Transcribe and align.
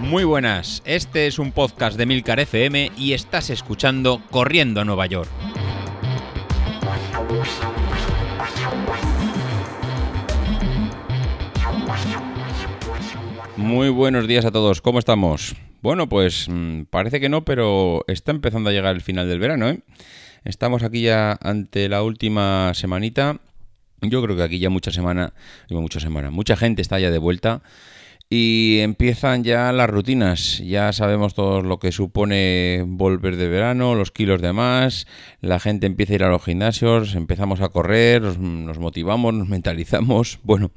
Muy 0.00 0.24
buenas, 0.24 0.82
este 0.86 1.26
es 1.26 1.38
un 1.38 1.52
podcast 1.52 1.98
de 1.98 2.06
Milcar 2.06 2.40
FM 2.40 2.92
y 2.96 3.12
estás 3.12 3.50
escuchando 3.50 4.22
Corriendo 4.30 4.80
a 4.80 4.84
Nueva 4.84 5.06
York. 5.06 5.28
Muy 13.56 13.90
buenos 13.90 14.26
días 14.26 14.46
a 14.46 14.50
todos, 14.50 14.80
¿cómo 14.80 14.98
estamos? 14.98 15.54
Bueno, 15.82 16.08
pues 16.08 16.48
mm, 16.48 16.84
parece 16.84 17.20
que 17.20 17.28
no, 17.28 17.44
pero 17.44 18.04
está 18.06 18.30
empezando 18.30 18.70
a 18.70 18.72
llegar 18.72 18.94
el 18.94 19.02
final 19.02 19.28
del 19.28 19.40
verano, 19.40 19.68
¿eh? 19.68 19.80
Estamos 20.44 20.82
aquí 20.82 21.02
ya 21.02 21.38
ante 21.42 21.88
la 21.88 22.02
última 22.02 22.72
semanita. 22.72 23.40
Yo 24.02 24.22
creo 24.22 24.36
que 24.36 24.42
aquí 24.42 24.58
ya 24.58 24.70
mucha 24.70 24.90
semana, 24.90 25.32
mucha 25.70 26.00
semana, 26.00 26.30
mucha 26.30 26.56
gente 26.56 26.82
está 26.82 26.98
ya 26.98 27.10
de 27.10 27.18
vuelta 27.18 27.62
y 28.30 28.80
empiezan 28.80 29.42
ya 29.42 29.72
las 29.72 29.88
rutinas. 29.88 30.58
Ya 30.58 30.92
sabemos 30.92 31.34
todos 31.34 31.64
lo 31.64 31.78
que 31.78 31.92
supone 31.92 32.84
volver 32.86 33.36
de 33.36 33.48
verano, 33.48 33.94
los 33.94 34.10
kilos 34.10 34.42
de 34.42 34.52
más, 34.52 35.06
la 35.40 35.58
gente 35.58 35.86
empieza 35.86 36.12
a 36.12 36.16
ir 36.16 36.24
a 36.24 36.28
los 36.28 36.44
gimnasios, 36.44 37.14
empezamos 37.14 37.62
a 37.62 37.70
correr, 37.70 38.20
nos, 38.22 38.78
motivamos, 38.78 39.32
nos 39.32 39.48
mentalizamos. 39.48 40.40
Bueno, 40.42 40.70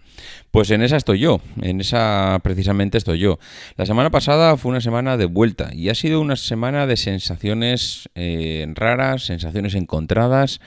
pues 0.51 0.71
en 0.71 0.81
esa 0.81 0.95
estoy 0.95 1.19
yo, 1.19 1.41
en 1.61 1.81
esa 1.81 2.39
precisamente 2.41 2.97
estoy 2.97 3.19
yo. 3.19 3.37
La 3.75 3.85
semana 3.85 4.11
pasada 4.11 4.55
fue 4.55 4.71
una 4.71 4.81
semana 4.81 5.17
de 5.17 5.25
vuelta 5.25 5.71
y 5.73 5.89
ha 5.89 5.95
sido 5.95 6.21
una 6.21 6.37
semana 6.37 6.87
de 6.87 6.95
sensaciones 6.95 8.09
eh, 8.15 8.65
raras, 8.75 9.25
sensaciones 9.25 9.75
encontradas. 9.75 10.61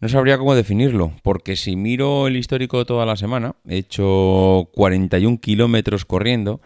No 0.00 0.08
sabría 0.08 0.38
cómo 0.38 0.54
definirlo, 0.54 1.12
porque 1.22 1.56
si 1.56 1.74
miro 1.74 2.28
el 2.28 2.36
histórico 2.36 2.78
de 2.78 2.84
toda 2.84 3.04
la 3.04 3.16
semana, 3.16 3.56
he 3.68 3.78
hecho 3.78 4.68
41 4.74 5.40
kilómetros 5.40 6.04
corriendo. 6.04 6.60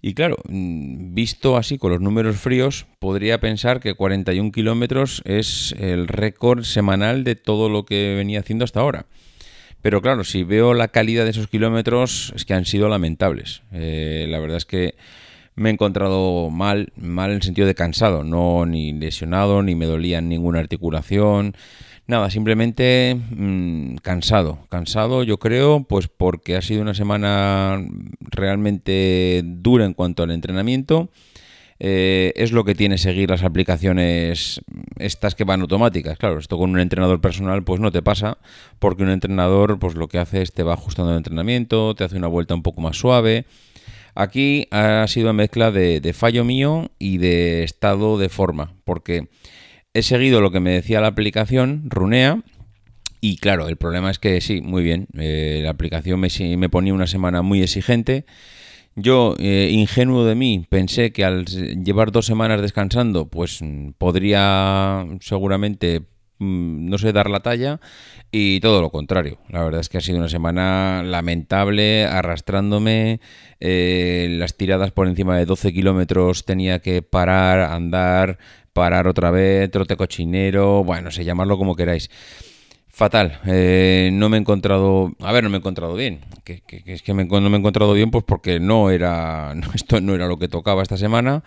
Y 0.00 0.14
claro, 0.14 0.38
mm, 0.48 1.14
visto 1.14 1.56
así 1.58 1.76
con 1.76 1.92
los 1.92 2.00
números 2.00 2.36
fríos, 2.36 2.86
podría 2.98 3.40
pensar 3.40 3.78
que 3.78 3.94
41 3.94 4.52
kilómetros 4.52 5.22
es 5.26 5.74
el 5.78 6.08
récord 6.08 6.64
semanal 6.64 7.24
de 7.24 7.36
todo 7.36 7.68
lo 7.68 7.84
que 7.84 8.14
venía 8.16 8.40
haciendo 8.40 8.64
hasta 8.64 8.80
ahora. 8.80 9.06
Pero 9.82 10.00
claro, 10.00 10.24
si 10.24 10.42
veo 10.42 10.72
la 10.72 10.88
calidad 10.88 11.24
de 11.24 11.30
esos 11.30 11.48
kilómetros, 11.48 12.32
es 12.34 12.44
que 12.44 12.54
han 12.54 12.64
sido 12.64 12.88
lamentables. 12.88 13.62
Eh, 13.70 14.26
la 14.30 14.38
verdad 14.38 14.56
es 14.56 14.64
que 14.64 14.94
me 15.54 15.68
he 15.68 15.72
encontrado 15.72 16.48
mal, 16.50 16.92
mal 16.96 17.30
en 17.30 17.36
el 17.36 17.42
sentido 17.42 17.66
de 17.66 17.74
cansado, 17.74 18.24
no 18.24 18.64
ni 18.64 18.92
lesionado, 18.92 19.62
ni 19.62 19.74
me 19.74 19.86
dolía 19.86 20.20
ninguna 20.20 20.60
articulación. 20.60 21.54
Nada, 22.06 22.30
simplemente 22.30 23.16
mm, 23.30 23.96
cansado. 23.96 24.66
Cansado, 24.68 25.22
yo 25.22 25.38
creo, 25.38 25.84
pues 25.84 26.08
porque 26.08 26.56
ha 26.56 26.62
sido 26.62 26.82
una 26.82 26.94
semana 26.94 27.80
realmente 28.20 29.42
dura 29.44 29.84
en 29.84 29.94
cuanto 29.94 30.22
al 30.22 30.32
entrenamiento. 30.32 31.10
Eh, 31.84 32.32
es 32.36 32.52
lo 32.52 32.64
que 32.64 32.76
tiene 32.76 32.96
seguir 32.96 33.30
las 33.30 33.42
aplicaciones 33.42 34.60
estas 34.98 35.34
que 35.34 35.44
van 35.44 35.62
automáticas. 35.62 36.18
Claro, 36.18 36.38
esto 36.38 36.58
con 36.58 36.70
un 36.70 36.80
entrenador 36.80 37.20
personal 37.20 37.64
pues 37.64 37.80
no 37.80 37.90
te 37.90 38.02
pasa, 38.02 38.38
porque 38.78 39.02
un 39.02 39.10
entrenador 39.10 39.78
pues 39.78 39.94
lo 39.94 40.08
que 40.08 40.18
hace 40.18 40.42
es 40.42 40.52
te 40.52 40.62
va 40.62 40.74
ajustando 40.74 41.12
el 41.12 41.18
entrenamiento, 41.18 41.94
te 41.94 42.04
hace 42.04 42.16
una 42.16 42.28
vuelta 42.28 42.54
un 42.54 42.62
poco 42.62 42.80
más 42.80 42.96
suave. 42.96 43.46
Aquí 44.14 44.68
ha 44.70 45.06
sido 45.08 45.32
mezcla 45.32 45.70
de, 45.70 46.00
de 46.00 46.12
fallo 46.12 46.44
mío 46.44 46.90
y 46.98 47.18
de 47.18 47.64
estado 47.64 48.18
de 48.18 48.28
forma, 48.28 48.74
porque 48.84 49.28
he 49.94 50.02
seguido 50.02 50.40
lo 50.40 50.50
que 50.50 50.60
me 50.60 50.72
decía 50.72 51.00
la 51.00 51.08
aplicación, 51.08 51.84
Runea, 51.88 52.42
y 53.24 53.36
claro, 53.36 53.68
el 53.68 53.76
problema 53.76 54.10
es 54.10 54.18
que 54.18 54.40
sí, 54.40 54.60
muy 54.62 54.82
bien, 54.82 55.06
eh, 55.16 55.60
la 55.62 55.70
aplicación 55.70 56.18
me, 56.18 56.28
me, 56.56 56.68
ponía 56.68 56.92
una 56.92 57.06
semana 57.06 57.42
muy 57.42 57.62
exigente. 57.62 58.26
Yo, 58.96 59.36
eh, 59.38 59.70
ingenuo 59.72 60.24
de 60.24 60.34
mí, 60.34 60.66
pensé 60.68 61.12
que 61.12 61.24
al 61.24 61.44
llevar 61.46 62.10
dos 62.10 62.26
semanas 62.26 62.60
descansando, 62.60 63.28
pues 63.28 63.60
podría 63.96 65.06
seguramente, 65.20 66.00
mm, 66.00 66.04
no 66.42 66.98
sé, 66.98 67.12
dar 67.12 67.30
la 67.30 67.40
talla 67.40 67.80
y 68.30 68.60
todo 68.60 68.80
lo 68.80 68.90
contrario. 68.90 69.38
La 69.48 69.62
verdad 69.62 69.80
es 69.80 69.88
que 69.88 69.98
ha 69.98 70.00
sido 70.00 70.18
una 70.18 70.28
semana 70.28 71.02
lamentable, 71.04 72.04
arrastrándome. 72.04 73.20
Eh, 73.60 74.28
las 74.38 74.56
tiradas 74.56 74.90
por 74.90 75.06
encima 75.06 75.36
de 75.38 75.46
12 75.46 75.72
kilómetros 75.72 76.44
tenía 76.44 76.80
que 76.80 77.02
parar, 77.02 77.60
andar, 77.60 78.38
parar 78.72 79.06
otra 79.06 79.30
vez, 79.30 79.70
trote 79.70 79.96
cochinero, 79.96 80.84
bueno, 80.84 81.04
no 81.04 81.10
sé, 81.10 81.24
llamarlo 81.24 81.58
como 81.58 81.76
queráis. 81.76 82.10
Fatal, 82.94 83.40
eh, 83.46 84.10
no 84.12 84.28
me 84.28 84.36
he 84.36 84.40
encontrado, 84.40 85.12
a 85.20 85.32
ver, 85.32 85.42
no 85.42 85.48
me 85.48 85.56
he 85.56 85.60
encontrado 85.60 85.94
bien, 85.94 86.20
que, 86.44 86.62
es 86.84 87.00
que 87.00 87.14
no 87.14 87.40
me 87.40 87.56
he 87.56 87.58
encontrado 87.58 87.94
bien 87.94 88.10
pues 88.10 88.22
porque 88.22 88.60
no 88.60 88.90
era, 88.90 89.54
esto 89.74 90.02
no 90.02 90.14
era 90.14 90.26
lo 90.26 90.38
que 90.38 90.46
tocaba 90.46 90.82
esta 90.82 90.98
semana, 90.98 91.42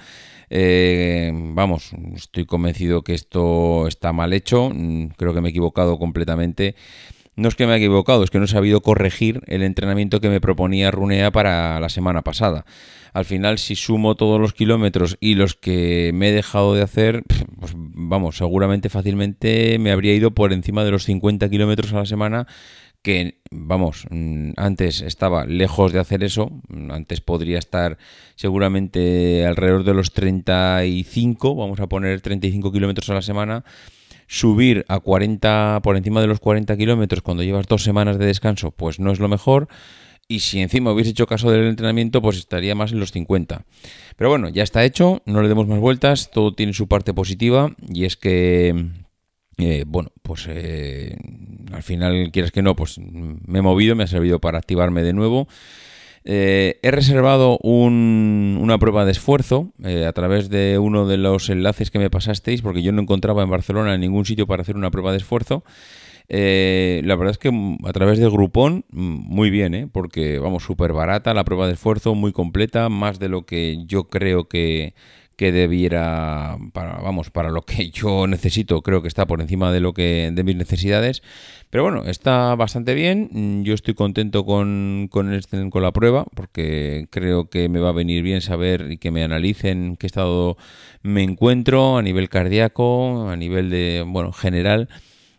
eh, 0.49 1.31
vamos, 1.31 1.91
estoy 2.15 2.47
convencido 2.47 3.03
que 3.03 3.13
esto 3.13 3.85
está 3.85 4.11
mal 4.11 4.33
hecho, 4.33 4.71
mm, 4.73 5.09
creo 5.17 5.35
que 5.35 5.41
me 5.41 5.49
he 5.49 5.51
equivocado 5.51 5.99
completamente, 5.99 6.73
no 7.35 7.47
es 7.47 7.55
que 7.55 7.65
me 7.65 7.73
haya 7.73 7.85
equivocado, 7.85 8.23
es 8.23 8.29
que 8.29 8.39
no 8.39 8.45
he 8.45 8.49
sabido 8.49 8.81
corregir 8.81 9.41
el 9.47 9.63
entrenamiento 9.63 10.21
que 10.21 10.29
me 10.29 10.41
proponía 10.41 10.91
Runea 10.91 11.31
para 11.31 11.79
la 11.79 11.89
semana 11.89 12.21
pasada. 12.21 12.65
Al 13.13 13.25
final 13.25 13.57
si 13.59 13.75
sumo 13.75 14.15
todos 14.15 14.39
los 14.39 14.53
kilómetros 14.53 15.17
y 15.19 15.35
los 15.35 15.55
que 15.55 16.11
me 16.13 16.29
he 16.29 16.31
dejado 16.33 16.73
de 16.73 16.81
hacer, 16.81 17.23
pues 17.59 17.73
vamos, 17.75 18.37
seguramente 18.37 18.89
fácilmente 18.89 19.77
me 19.79 19.91
habría 19.91 20.13
ido 20.13 20.31
por 20.31 20.53
encima 20.53 20.83
de 20.83 20.91
los 20.91 21.05
50 21.05 21.49
kilómetros 21.49 21.93
a 21.93 21.97
la 21.97 22.05
semana 22.05 22.47
que, 23.05 23.37
vamos, 23.51 24.07
mm, 24.09 24.53
antes 24.57 25.01
estaba 25.01 25.45
lejos 25.45 25.93
de 25.93 25.99
hacer 25.99 26.23
eso, 26.23 26.49
antes 26.89 27.21
podría 27.21 27.59
estar 27.59 27.99
seguramente 28.35 29.45
alrededor 29.45 29.83
de 29.83 29.93
los 29.93 30.11
35, 30.11 31.55
vamos 31.55 31.79
a 31.79 31.87
poner 31.87 32.21
35 32.21 32.71
kilómetros 32.71 33.07
a 33.11 33.13
la 33.13 33.21
semana, 33.21 33.63
subir 34.27 34.85
a 34.87 34.99
40, 34.99 35.79
por 35.83 35.97
encima 35.97 36.21
de 36.21 36.27
los 36.27 36.39
40 36.39 36.75
kilómetros 36.77 37.21
cuando 37.21 37.43
llevas 37.43 37.67
dos 37.67 37.83
semanas 37.83 38.17
de 38.17 38.25
descanso, 38.25 38.71
pues 38.71 38.99
no 38.99 39.11
es 39.11 39.19
lo 39.19 39.27
mejor. 39.27 39.67
Y 40.27 40.39
si 40.39 40.59
encima 40.59 40.91
hubiese 40.91 41.11
hecho 41.11 41.27
caso 41.27 41.51
del 41.51 41.67
entrenamiento, 41.67 42.21
pues 42.21 42.37
estaría 42.37 42.73
más 42.73 42.91
en 42.91 42.99
los 42.99 43.11
50. 43.11 43.63
Pero 44.15 44.29
bueno, 44.29 44.49
ya 44.49 44.63
está 44.63 44.83
hecho, 44.83 45.21
no 45.25 45.41
le 45.41 45.47
demos 45.47 45.67
más 45.67 45.79
vueltas, 45.79 46.31
todo 46.31 46.53
tiene 46.53 46.73
su 46.73 46.87
parte 46.87 47.13
positiva 47.13 47.75
y 47.87 48.05
es 48.05 48.17
que, 48.17 48.87
eh, 49.57 49.83
bueno, 49.85 50.11
pues 50.23 50.47
eh, 50.49 51.15
al 51.71 51.83
final, 51.83 52.31
quieras 52.31 52.51
que 52.51 52.63
no, 52.63 52.75
pues 52.75 52.97
me 52.97 53.59
he 53.59 53.61
movido, 53.61 53.95
me 53.95 54.05
ha 54.05 54.07
servido 54.07 54.39
para 54.39 54.57
activarme 54.57 55.03
de 55.03 55.13
nuevo. 55.13 55.47
Eh, 56.27 56.79
he 56.81 56.89
reservado 56.89 57.59
una 57.59 58.79
prueba 58.79 59.05
de 59.05 59.11
esfuerzo 59.11 59.71
a 59.83 60.11
través 60.11 60.49
de 60.49 60.79
uno 60.79 61.05
de 61.05 61.17
los 61.17 61.49
enlaces 61.49 61.91
que 61.91 61.99
me 61.99 62.09
pasasteis, 62.09 62.63
porque 62.63 62.81
yo 62.81 62.91
no 62.91 63.03
encontraba 63.03 63.43
en 63.43 63.49
Barcelona 63.51 63.95
ningún 63.97 64.25
sitio 64.25 64.47
para 64.47 64.63
hacer 64.63 64.75
una 64.75 64.89
prueba 64.89 65.11
de 65.11 65.17
esfuerzo. 65.17 65.63
Eh, 66.27 67.01
la 67.05 67.15
verdad 67.15 67.31
es 67.31 67.37
que 67.37 67.77
a 67.83 67.93
través 67.93 68.19
de 68.19 68.29
Groupon, 68.29 68.85
muy 68.89 69.49
bien, 69.49 69.75
¿eh? 69.75 69.87
porque 69.91 70.39
vamos, 70.39 70.63
súper 70.63 70.93
barata 70.93 71.33
la 71.33 71.43
prueba 71.43 71.67
de 71.67 71.73
esfuerzo, 71.73 72.15
muy 72.15 72.31
completa, 72.31 72.89
más 72.89 73.19
de 73.19 73.29
lo 73.29 73.45
que 73.45 73.83
yo 73.85 74.05
creo 74.05 74.47
que, 74.47 74.95
que 75.35 75.51
debiera, 75.51 76.57
para, 76.73 76.95
vamos, 76.99 77.29
para 77.29 77.49
lo 77.49 77.61
que 77.63 77.89
yo 77.89 78.27
necesito, 78.27 78.81
creo 78.81 79.01
que 79.01 79.07
está 79.07 79.25
por 79.25 79.41
encima 79.41 79.71
de 79.71 79.79
lo 79.79 79.93
que 79.93 80.31
de 80.33 80.43
mis 80.43 80.55
necesidades. 80.55 81.21
Pero 81.69 81.83
bueno, 81.83 82.03
está 82.05 82.55
bastante 82.55 82.93
bien. 82.93 83.63
Yo 83.65 83.73
estoy 83.73 83.95
contento 83.95 84.45
con, 84.45 85.09
con, 85.11 85.39
con 85.69 85.81
la 85.81 85.91
prueba 85.91 86.25
porque 86.35 87.07
creo 87.09 87.49
que 87.49 87.67
me 87.69 87.79
va 87.79 87.89
a 87.89 87.93
venir 87.93 88.23
bien 88.23 88.41
saber 88.41 88.91
y 88.91 88.97
que 88.97 89.11
me 89.11 89.23
analicen 89.23 89.97
qué 89.97 90.07
estado 90.07 90.57
me 91.01 91.23
encuentro 91.23 91.97
a 91.97 92.01
nivel 92.01 92.29
cardíaco, 92.29 93.29
a 93.29 93.35
nivel 93.35 93.69
de, 93.69 94.05
bueno, 94.07 94.31
general 94.31 94.87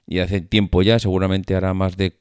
y 0.07 0.21
hace 0.21 0.41
tiempo 0.41 0.83
ya, 0.83 0.99
seguramente 0.99 1.55
hará 1.55 1.75
más 1.75 1.97
de, 1.97 2.17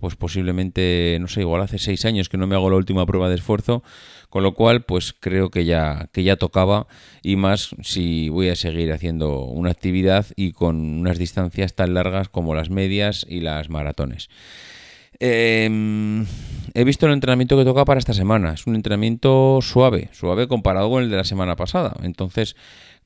pues 0.00 0.16
posiblemente, 0.16 1.18
no 1.20 1.28
sé, 1.28 1.40
igual 1.40 1.62
hace 1.62 1.78
seis 1.78 2.04
años 2.04 2.28
que 2.28 2.38
no 2.38 2.46
me 2.46 2.54
hago 2.54 2.70
la 2.70 2.76
última 2.76 3.06
prueba 3.06 3.28
de 3.28 3.34
esfuerzo, 3.34 3.82
con 4.30 4.42
lo 4.42 4.54
cual, 4.54 4.82
pues 4.82 5.14
creo 5.18 5.50
que 5.50 5.64
ya, 5.64 6.08
que 6.12 6.22
ya 6.22 6.36
tocaba 6.36 6.86
y 7.22 7.36
más 7.36 7.70
si 7.82 8.28
voy 8.28 8.48
a 8.48 8.56
seguir 8.56 8.92
haciendo 8.92 9.44
una 9.44 9.70
actividad 9.70 10.26
y 10.36 10.52
con 10.52 10.76
unas 11.00 11.18
distancias 11.18 11.74
tan 11.74 11.94
largas 11.94 12.28
como 12.28 12.54
las 12.54 12.70
medias 12.70 13.26
y 13.28 13.40
las 13.40 13.70
maratones. 13.70 14.28
Em, 15.20 16.26
he 16.74 16.84
visto 16.84 17.06
el 17.06 17.12
entrenamiento 17.12 17.56
que 17.56 17.64
toca 17.64 17.84
para 17.84 17.98
esta 17.98 18.14
semana. 18.14 18.52
Es 18.52 18.66
un 18.66 18.76
entrenamiento 18.76 19.58
suave, 19.62 20.10
suave 20.12 20.46
comparado 20.46 20.88
con 20.90 21.02
el 21.02 21.10
de 21.10 21.16
la 21.16 21.24
semana 21.24 21.56
pasada. 21.56 21.94
Entonces, 22.02 22.54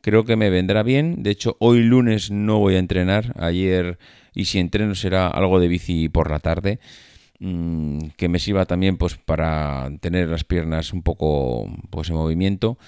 creo 0.02 0.24
que 0.24 0.36
me 0.36 0.50
vendrá 0.50 0.82
bien. 0.82 1.22
De 1.22 1.30
hecho, 1.30 1.56
hoy 1.58 1.82
lunes 1.82 2.30
no 2.30 2.58
voy 2.58 2.74
a 2.74 2.78
entrenar. 2.78 3.34
Ayer, 3.38 3.98
y 4.34 4.44
si 4.44 4.58
entreno 4.58 4.94
será 4.94 5.28
algo 5.28 5.58
de 5.58 5.68
bici 5.68 6.10
por 6.10 6.30
la 6.30 6.38
tarde. 6.38 6.78
Mm, 7.44 8.10
que 8.16 8.28
me 8.28 8.38
sirva 8.38 8.66
también 8.66 8.96
pues 8.98 9.16
para 9.16 9.90
tener 10.00 10.28
las 10.28 10.44
piernas 10.44 10.92
un 10.92 11.02
poco 11.02 11.66
pues 11.90 12.08
en 12.10 12.14
movimiento. 12.16 12.78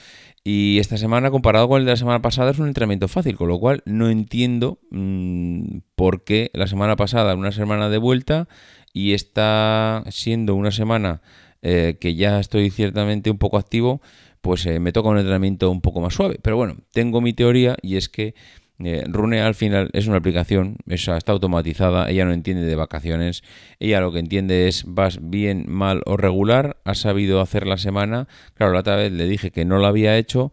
Y 0.44 0.78
esta 0.78 0.96
semana, 0.96 1.30
comparado 1.30 1.68
con 1.68 1.80
el 1.80 1.86
de 1.86 1.92
la 1.92 1.96
semana 1.96 2.22
pasada, 2.22 2.50
es 2.50 2.58
un 2.58 2.68
entrenamiento 2.68 3.08
fácil, 3.08 3.34
con 3.34 3.48
lo 3.48 3.58
cual 3.58 3.82
no 3.86 4.10
entiendo 4.10 4.78
mm, 4.90 5.78
por 5.96 6.22
qué 6.22 6.50
la 6.52 6.66
semana 6.66 6.96
pasada, 6.96 7.34
una 7.34 7.50
semana 7.50 7.88
de 7.88 7.98
vuelta, 7.98 8.46
y 8.92 9.14
está 9.14 10.04
siendo 10.10 10.54
una 10.54 10.70
semana 10.70 11.22
eh, 11.62 11.96
que 11.98 12.14
ya 12.14 12.38
estoy 12.38 12.70
ciertamente 12.70 13.30
un 13.30 13.38
poco 13.38 13.56
activo, 13.58 14.02
pues 14.44 14.66
me 14.66 14.92
toca 14.92 15.08
un 15.08 15.16
entrenamiento 15.16 15.70
un 15.70 15.80
poco 15.80 16.02
más 16.02 16.12
suave. 16.12 16.38
Pero 16.42 16.56
bueno, 16.56 16.76
tengo 16.92 17.22
mi 17.22 17.32
teoría 17.32 17.76
y 17.80 17.96
es 17.96 18.10
que 18.10 18.34
eh, 18.78 19.04
Rune 19.06 19.40
al 19.40 19.54
final 19.54 19.88
es 19.94 20.06
una 20.06 20.18
aplicación, 20.18 20.76
esa 20.86 21.16
está 21.16 21.32
automatizada, 21.32 22.10
ella 22.10 22.26
no 22.26 22.34
entiende 22.34 22.66
de 22.66 22.76
vacaciones, 22.76 23.42
ella 23.80 24.02
lo 24.02 24.12
que 24.12 24.18
entiende 24.18 24.68
es 24.68 24.84
vas 24.86 25.18
bien, 25.22 25.64
mal 25.66 26.02
o 26.04 26.18
regular, 26.18 26.76
has 26.84 26.98
sabido 26.98 27.40
hacer 27.40 27.66
la 27.66 27.78
semana, 27.78 28.28
claro, 28.52 28.74
la 28.74 28.80
otra 28.80 28.96
vez 28.96 29.12
le 29.12 29.26
dije 29.26 29.50
que 29.50 29.64
no 29.64 29.78
lo 29.78 29.86
había 29.86 30.18
hecho 30.18 30.52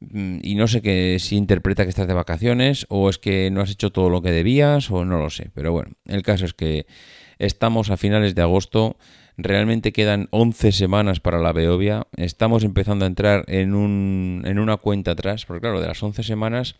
mm, 0.00 0.40
y 0.42 0.54
no 0.56 0.68
sé 0.68 0.82
que 0.82 1.16
si 1.18 1.36
interpreta 1.36 1.84
que 1.84 1.90
estás 1.90 2.08
de 2.08 2.12
vacaciones 2.12 2.84
o 2.90 3.08
es 3.08 3.16
que 3.16 3.50
no 3.50 3.62
has 3.62 3.70
hecho 3.70 3.90
todo 3.90 4.10
lo 4.10 4.20
que 4.20 4.32
debías 4.32 4.90
o 4.90 5.06
no 5.06 5.18
lo 5.18 5.30
sé, 5.30 5.50
pero 5.54 5.72
bueno, 5.72 5.92
el 6.04 6.20
caso 6.20 6.44
es 6.44 6.52
que 6.52 6.84
estamos 7.38 7.88
a 7.88 7.96
finales 7.96 8.34
de 8.34 8.42
agosto, 8.42 8.98
realmente 9.42 9.92
quedan 9.92 10.28
11 10.30 10.72
semanas 10.72 11.20
para 11.20 11.38
la 11.38 11.52
Beovia, 11.52 12.06
estamos 12.16 12.64
empezando 12.64 13.04
a 13.04 13.08
entrar 13.08 13.44
en, 13.48 13.74
un, 13.74 14.42
en 14.46 14.58
una 14.58 14.76
cuenta 14.76 15.12
atrás, 15.12 15.44
porque 15.46 15.62
claro, 15.62 15.80
de 15.80 15.88
las 15.88 16.02
11 16.02 16.22
semanas 16.22 16.76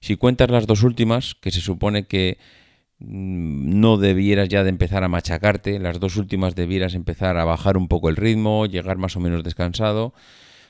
si 0.00 0.16
cuentas 0.16 0.50
las 0.50 0.66
dos 0.66 0.82
últimas, 0.82 1.34
que 1.34 1.50
se 1.50 1.60
supone 1.60 2.06
que 2.06 2.38
mm, 2.98 3.80
no 3.80 3.96
debieras 3.96 4.48
ya 4.48 4.62
de 4.62 4.70
empezar 4.70 5.04
a 5.04 5.08
machacarte, 5.08 5.78
las 5.78 6.00
dos 6.00 6.16
últimas 6.16 6.54
debieras 6.54 6.94
empezar 6.94 7.36
a 7.36 7.44
bajar 7.44 7.76
un 7.76 7.88
poco 7.88 8.08
el 8.08 8.16
ritmo, 8.16 8.66
llegar 8.66 8.98
más 8.98 9.16
o 9.16 9.20
menos 9.20 9.42
descansado, 9.42 10.14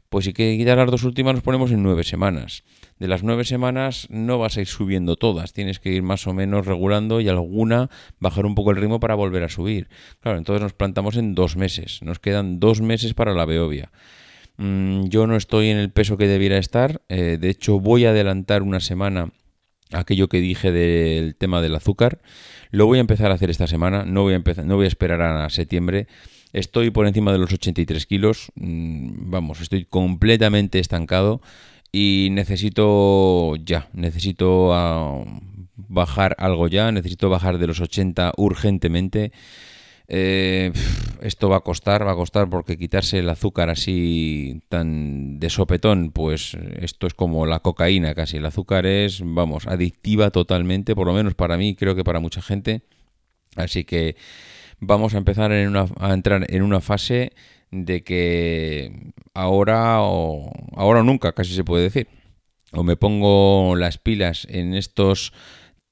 pues 0.08 0.24
si 0.24 0.32
que 0.32 0.56
quitar 0.56 0.78
las 0.78 0.90
dos 0.90 1.04
últimas 1.04 1.34
nos 1.34 1.42
ponemos 1.42 1.70
en 1.70 1.82
nueve 1.82 2.04
semanas. 2.04 2.64
De 2.98 3.08
las 3.08 3.22
nueve 3.22 3.44
semanas 3.44 4.06
no 4.10 4.38
vas 4.38 4.56
a 4.56 4.60
ir 4.60 4.66
subiendo 4.66 5.16
todas, 5.16 5.52
tienes 5.52 5.78
que 5.78 5.90
ir 5.90 6.02
más 6.02 6.26
o 6.26 6.32
menos 6.32 6.66
regulando 6.66 7.20
y 7.20 7.28
alguna 7.28 7.90
bajar 8.18 8.46
un 8.46 8.54
poco 8.54 8.70
el 8.70 8.78
ritmo 8.78 9.00
para 9.00 9.14
volver 9.14 9.44
a 9.44 9.48
subir. 9.48 9.88
Claro, 10.20 10.38
entonces 10.38 10.62
nos 10.62 10.72
plantamos 10.72 11.16
en 11.16 11.34
dos 11.34 11.56
meses, 11.56 12.00
nos 12.02 12.18
quedan 12.18 12.58
dos 12.60 12.80
meses 12.80 13.14
para 13.14 13.34
la 13.34 13.44
Beovia. 13.44 13.90
Mm, 14.56 15.08
yo 15.08 15.26
no 15.26 15.36
estoy 15.36 15.68
en 15.68 15.76
el 15.76 15.90
peso 15.90 16.16
que 16.16 16.26
debiera 16.26 16.58
estar. 16.58 17.02
Eh, 17.08 17.38
de 17.40 17.50
hecho, 17.50 17.78
voy 17.80 18.06
a 18.06 18.10
adelantar 18.10 18.62
una 18.62 18.80
semana 18.80 19.32
aquello 19.92 20.28
que 20.28 20.40
dije 20.40 20.72
del 20.72 21.36
tema 21.36 21.60
del 21.60 21.74
azúcar. 21.74 22.20
Lo 22.70 22.86
voy 22.86 22.98
a 22.98 23.02
empezar 23.02 23.30
a 23.30 23.34
hacer 23.34 23.50
esta 23.50 23.66
semana. 23.66 24.04
No 24.04 24.22
voy 24.22 24.32
a, 24.32 24.36
empezar, 24.36 24.64
no 24.64 24.76
voy 24.76 24.86
a 24.86 24.88
esperar 24.88 25.20
a 25.22 25.48
septiembre. 25.50 26.06
Estoy 26.52 26.90
por 26.90 27.06
encima 27.06 27.32
de 27.32 27.38
los 27.38 27.52
83 27.52 28.06
kilos. 28.06 28.52
Mm, 28.54 29.30
vamos, 29.30 29.60
estoy 29.60 29.84
completamente 29.84 30.78
estancado. 30.78 31.40
Y 31.92 32.28
necesito 32.32 33.56
ya, 33.56 33.88
necesito 33.92 34.74
ah, 34.74 35.24
bajar 35.76 36.36
algo 36.38 36.68
ya. 36.68 36.92
Necesito 36.92 37.28
bajar 37.28 37.58
de 37.58 37.66
los 37.66 37.80
80 37.80 38.32
urgentemente. 38.36 39.32
Eh, 40.08 40.72
esto 41.20 41.48
va 41.48 41.56
a 41.56 41.60
costar, 41.60 42.06
va 42.06 42.12
a 42.12 42.16
costar 42.16 42.48
porque 42.48 42.78
quitarse 42.78 43.18
el 43.18 43.28
azúcar 43.28 43.70
así 43.70 44.62
tan 44.68 45.40
de 45.40 45.50
sopetón, 45.50 46.12
pues 46.12 46.56
esto 46.78 47.08
es 47.08 47.14
como 47.14 47.46
la 47.46 47.60
cocaína 47.60 48.14
casi. 48.14 48.36
El 48.36 48.46
azúcar 48.46 48.86
es, 48.86 49.20
vamos, 49.24 49.66
adictiva 49.66 50.30
totalmente, 50.30 50.94
por 50.94 51.06
lo 51.06 51.12
menos 51.12 51.34
para 51.34 51.56
mí, 51.56 51.74
creo 51.74 51.96
que 51.96 52.04
para 52.04 52.20
mucha 52.20 52.42
gente. 52.42 52.82
Así 53.56 53.84
que 53.84 54.16
vamos 54.80 55.14
a 55.14 55.18
empezar 55.18 55.52
en 55.52 55.68
una, 55.68 55.86
a 55.98 56.12
entrar 56.12 56.46
en 56.48 56.62
una 56.62 56.80
fase 56.80 57.32
de 57.70 58.02
que 58.02 59.12
ahora 59.34 60.02
o 60.02 60.50
ahora 60.74 61.00
o 61.00 61.02
nunca, 61.02 61.32
casi 61.32 61.54
se 61.54 61.64
puede 61.64 61.84
decir. 61.84 62.08
O 62.72 62.82
me 62.82 62.96
pongo 62.96 63.76
las 63.76 63.98
pilas 63.98 64.46
en 64.50 64.74
estos 64.74 65.32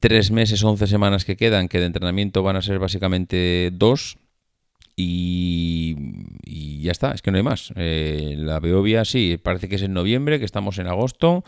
tres 0.00 0.30
meses, 0.30 0.62
once 0.62 0.86
semanas 0.86 1.24
que 1.24 1.36
quedan, 1.36 1.68
que 1.68 1.80
de 1.80 1.86
entrenamiento 1.86 2.42
van 2.42 2.56
a 2.56 2.62
ser 2.62 2.78
básicamente 2.78 3.70
dos. 3.72 4.18
Y, 4.96 5.96
ya 6.82 6.92
está, 6.92 7.12
es 7.12 7.22
que 7.22 7.30
no 7.30 7.38
hay 7.38 7.42
más. 7.42 7.72
Eh, 7.76 8.34
la 8.36 8.60
Beovia 8.60 9.04
sí, 9.04 9.38
parece 9.42 9.68
que 9.68 9.76
es 9.76 9.82
en 9.82 9.94
noviembre, 9.94 10.38
que 10.38 10.44
estamos 10.44 10.78
en 10.78 10.86
agosto, 10.86 11.42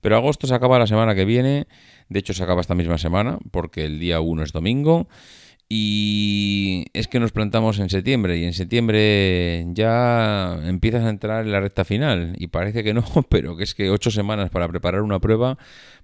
pero 0.00 0.16
agosto 0.16 0.46
se 0.46 0.54
acaba 0.54 0.78
la 0.78 0.86
semana 0.86 1.14
que 1.14 1.24
viene, 1.24 1.66
de 2.08 2.20
hecho 2.20 2.32
se 2.32 2.44
acaba 2.44 2.60
esta 2.60 2.74
misma 2.74 2.98
semana, 2.98 3.38
porque 3.50 3.84
el 3.84 3.98
día 3.98 4.20
1 4.20 4.44
es 4.44 4.52
domingo, 4.52 5.08
y 5.68 6.86
es 6.94 7.08
que 7.08 7.20
nos 7.20 7.32
plantamos 7.32 7.78
en 7.78 7.90
septiembre, 7.90 8.38
y 8.38 8.44
en 8.44 8.54
septiembre 8.54 9.66
ya 9.72 10.58
empiezas 10.64 11.04
a 11.04 11.10
entrar 11.10 11.44
en 11.44 11.52
la 11.52 11.60
recta 11.60 11.84
final, 11.84 12.34
y 12.38 12.46
parece 12.46 12.82
que 12.82 12.94
no, 12.94 13.04
pero 13.28 13.56
que 13.56 13.64
es 13.64 13.74
que 13.74 13.90
ocho 13.90 14.10
semanas 14.10 14.50
para 14.50 14.68
preparar 14.68 15.02
una 15.02 15.18
prueba, 15.18 15.58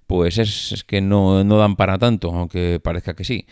pues 0.07 0.37
es, 0.37 0.83
que 0.85 1.01
no, 1.01 1.43
dan 1.43 1.75
para 1.75 1.97
tanto, 1.97 2.31
aunque 2.31 2.79
parezca 2.83 3.15
que 3.15 3.23
sí. 3.23 3.45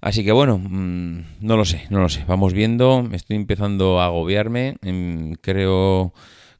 Así 0.00 0.24
que 0.24 0.32
bueno, 0.32 0.58
mm, 0.58 1.24
no 1.40 1.56
lo 1.56 1.64
sé, 1.64 1.84
no 1.90 2.00
lo 2.00 2.08
sé. 2.08 2.24
Vamos 2.26 2.54
viendo, 2.54 3.06
estoy 3.12 3.36
empezando 3.36 4.00
a 4.00 4.06
agobiarme. 4.06 4.76
Em, 4.82 5.34
creo 5.34 6.14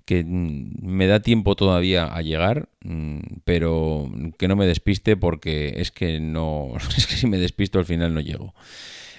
que 0.05 0.25
mm, 0.25 0.79
me 0.82 1.06
da 1.06 1.20
tiempo 1.20 1.56
todavía 1.56 2.05
a 2.05 2.23
llegar, 2.23 2.69
mm, 2.85 3.19
pero 3.44 4.11
que 4.38 4.49
no 4.49 4.56
me 4.56 4.67
despiste 4.67 5.17
porque 5.17 5.75
es 5.76 5.91
que 5.91 6.20
no, 6.20 6.73
es 6.97 7.06
que 7.06 7.14
si 7.17 7.26
me 7.26 7.38
despisto 7.38 7.79
al 7.79 7.85
final 7.85 8.14
no 8.14 8.20
llego. 8.20 8.55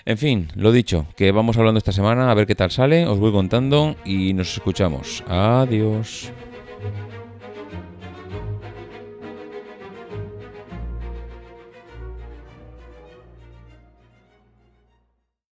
En 0.06 0.18
fin, 0.18 0.48
lo 0.56 0.72
dicho, 0.72 1.06
que 1.16 1.32
vamos 1.32 1.58
hablando 1.58 1.78
esta 1.78 1.92
semana 1.92 2.32
a 2.32 2.34
ver 2.34 2.48
qué 2.48 2.56
tal 2.56 2.72
sale, 2.72 3.06
os 3.06 3.20
voy 3.20 3.32
contando 3.32 3.96
y 4.04 4.34
nos 4.34 4.54
escuchamos. 4.54 5.24
Adiós. 5.28 6.32